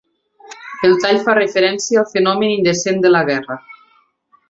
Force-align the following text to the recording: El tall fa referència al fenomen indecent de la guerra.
El 0.87 0.95
tall 1.03 1.19
fa 1.27 1.35
referència 1.39 2.01
al 2.03 2.09
fenomen 2.17 2.57
indecent 2.57 3.05
de 3.07 3.15
la 3.17 3.25
guerra. 3.33 3.63